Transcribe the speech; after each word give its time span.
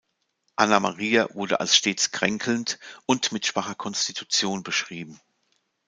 Anna 0.55 0.79
Maria 0.79 1.27
wurde 1.35 1.59
als 1.59 1.77
stets 1.77 2.09
kränkelnd 2.09 2.79
und 3.05 3.31
mit 3.31 3.45
schwacher 3.45 3.75
Konstitution 3.75 4.63
beschrieben. 4.63 5.21